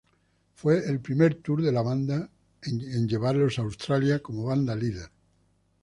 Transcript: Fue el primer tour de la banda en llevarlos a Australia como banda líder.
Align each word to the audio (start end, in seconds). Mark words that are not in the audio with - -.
Fue 0.55 0.79
el 0.89 0.99
primer 0.99 1.35
tour 1.43 1.61
de 1.61 1.71
la 1.71 1.83
banda 1.83 2.27
en 2.63 3.07
llevarlos 3.07 3.59
a 3.59 3.61
Australia 3.61 4.17
como 4.19 4.45
banda 4.45 4.75
líder. 4.75 5.11